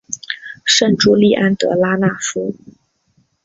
[0.65, 2.55] 圣朱利安德拉讷夫。